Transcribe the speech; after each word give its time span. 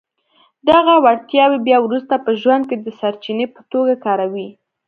دغه 0.69 0.93
وړتياوې 1.03 1.59
بيا 1.67 1.77
وروسته 1.81 2.15
په 2.25 2.31
ژوند 2.41 2.63
کې 2.69 2.75
د 2.79 2.87
سرچینې 2.99 3.45
په 3.55 3.61
توګه 3.71 3.93
کاروئ. 4.05 4.47